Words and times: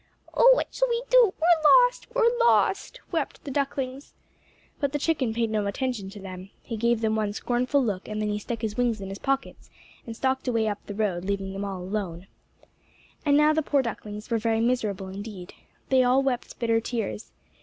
"Oh, 0.33 0.53
what 0.55 0.73
shall 0.73 0.89
we 0.89 1.03
do! 1.11 1.31
We're 1.39 1.63
lost! 1.85 2.07
We're 2.15 2.35
lost!" 2.39 2.99
wept 3.11 3.43
the 3.43 3.51
ducklings. 3.51 4.13
But 4.79 4.93
the 4.93 4.97
chicken 4.97 5.31
paid 5.31 5.51
no 5.51 5.67
attention 5.67 6.09
to 6.09 6.19
them. 6.19 6.49
He 6.63 6.75
gave 6.75 7.01
them 7.01 7.15
one 7.15 7.33
scornful 7.33 7.85
look, 7.85 8.07
and 8.07 8.19
then 8.19 8.29
he 8.29 8.39
stuck 8.39 8.63
his 8.63 8.75
wings 8.77 8.99
in 8.99 9.09
his 9.09 9.19
pockets, 9.19 9.69
and 10.07 10.15
stalked 10.15 10.47
away 10.47 10.67
up 10.67 10.83
the 10.87 10.95
road, 10.95 11.23
leaving 11.25 11.53
them 11.53 11.63
alone. 11.65 12.25
And 13.27 13.37
now 13.37 13.53
the 13.53 13.61
poor 13.61 13.81
little 13.81 13.91
ducklings 13.93 14.31
were 14.31 14.39
very 14.39 14.59
miserable 14.59 15.07
indeed. 15.07 15.53
They 15.89 16.01
all 16.01 16.23
wept 16.23 16.57
bitter 16.57 16.79
tears. 16.81 17.31